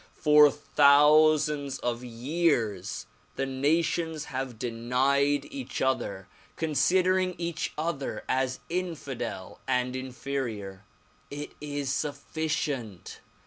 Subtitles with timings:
[0.15, 3.05] For thousands of years
[3.35, 10.85] the na tions have denied each other, considering each other as infidel and inferior.
[11.29, 13.19] It is sufficient.